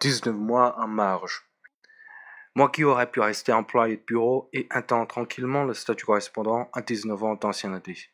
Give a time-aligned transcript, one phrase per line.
[0.00, 1.46] 19 mois en marge.
[2.54, 6.82] Moi qui aurais pu rester employé de bureau et attendre tranquillement le statut correspondant à
[6.82, 8.10] 19 ans d'ancienneté,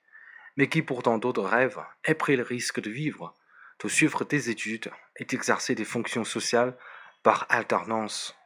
[0.57, 3.35] mais qui pourtant d'autres rêves ait pris le risque de vivre,
[3.83, 6.77] de suivre des études et d'exercer des fonctions sociales
[7.25, 8.37] par alternance.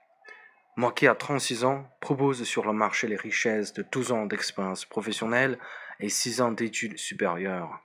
[0.77, 4.87] Moi qui à 36 ans propose sur le marché les richesses de 12 ans d'expérience
[4.87, 5.59] professionnelle
[6.01, 7.81] et 6 ans d'études supérieures.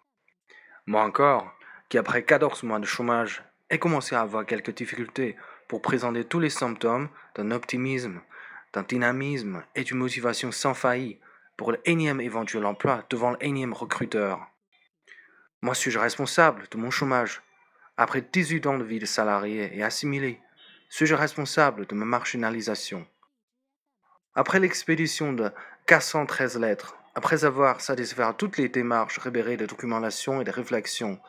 [0.86, 1.54] Moi encore,
[1.90, 5.36] qui après 14 mois de chômage ai commencé à avoir quelques difficultés
[5.68, 8.22] pour présenter tous les symptômes d'un optimisme,
[8.74, 11.20] d'un dynamisme et d'une motivation sans failli
[11.58, 14.46] pour le énième éventuel emploi devant le énième recruteur.
[15.62, 17.42] Moi suis-je responsable de mon chômage?
[17.98, 20.42] Après 18 ans de vie de salarié et assimilé,
[20.90, 23.08] suis-je responsable de ma marginalisation?
[24.36, 25.52] Après l'expédition de
[25.86, 31.20] 413 lettres, après avoir satisfait toutes les démarches rébérées de documentation et de réflexion,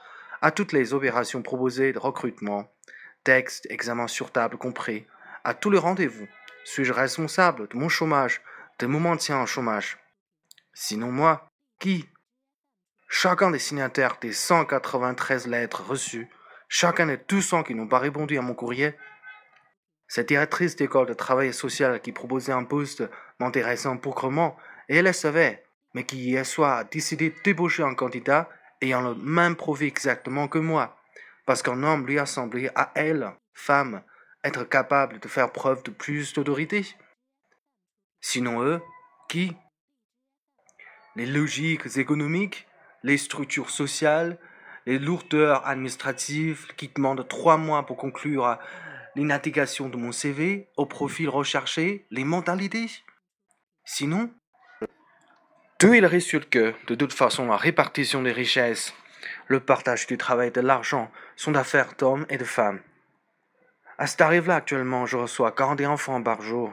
[0.43, 2.69] à toutes les opérations proposées de recrutement,
[3.23, 5.07] texte, examen sur table compris,
[5.45, 6.27] à tous les rendez-vous.
[6.65, 8.43] Suis-je responsable de mon chômage,
[8.81, 9.99] de mon maintien en chômage?
[10.75, 12.09] Sinon moi, qui?
[13.09, 16.29] Chacun des signataires des 193 lettres reçues,
[16.69, 18.95] chacun des 200 qui n'ont pas répondu à mon courrier,
[20.09, 23.05] cette directrice d'école de travail social qui proposait un poste
[23.39, 24.57] m'intéressant pauvrement,
[24.89, 25.63] et elle le savait,
[25.95, 28.49] mais qui hier soir a décidé débaucher un candidat
[28.83, 30.97] ayant le même profil exactement que moi,
[31.47, 34.03] parce qu'un homme lui a semblé à elle, femme,
[34.45, 36.85] être capable de faire preuve de plus d'autorité.
[38.21, 38.81] Sinon eux,
[39.29, 39.57] qui?
[41.17, 42.67] Les logiques économiques,
[43.03, 44.39] les structures sociales,
[44.87, 48.59] les lourdeurs administratives qui demandent trois mois pour conclure
[49.15, 52.91] l'indication de mon CV, au profil recherché, les mentalités.
[53.85, 54.33] Sinon,
[55.83, 58.95] tout il résulte que, de toute façon, la répartition des richesses,
[59.49, 62.79] le partage du travail et de l'argent sont affaires d'hommes et de femmes.
[63.99, 66.73] À cet arrive-là, actuellement, je reçois 41 enfants par jour.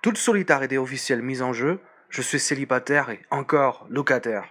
[0.00, 4.46] Toute solidarité officielle mise en jeu, je suis célibataire et encore locataire.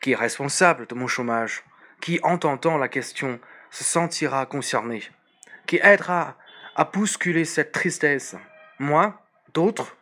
[0.00, 1.62] Qui est responsable de mon chômage
[2.00, 3.38] Qui, en tentant la question,
[3.70, 5.04] se sentira concerné
[5.66, 6.36] Qui aidera
[6.74, 8.34] à bousculer cette tristesse
[8.80, 9.22] Moi
[9.54, 9.96] D'autres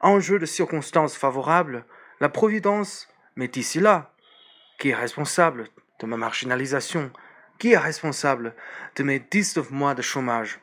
[0.00, 1.84] En jeu de circonstances favorables,
[2.20, 4.12] la Providence m'est ici là.
[4.78, 5.68] Qui est responsable
[6.00, 7.12] de ma marginalisation
[7.58, 8.54] Qui est responsable
[8.96, 10.60] de mes 19 mois de chômage